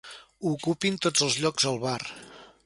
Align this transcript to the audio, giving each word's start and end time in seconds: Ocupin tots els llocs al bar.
Ocupin 0.51 0.97
tots 1.07 1.27
els 1.27 1.39
llocs 1.45 1.69
al 1.73 1.79
bar. 1.85 1.97